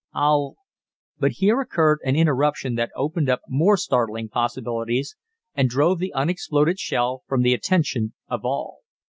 I'll" 0.15 0.55
But 1.19 1.33
here 1.33 1.61
occurred 1.61 1.99
an 2.03 2.15
interruption 2.15 2.73
that 2.73 2.89
opened 2.95 3.29
up 3.29 3.41
more 3.47 3.77
startling 3.77 4.29
possibilities, 4.29 5.15
and 5.53 5.69
drove 5.69 5.99
the 5.99 6.13
unexploded 6.15 6.79
shell 6.79 7.21
from 7.27 7.43
the 7.43 7.53
attention 7.53 8.13
of 8.27 8.43
all. 8.43 8.79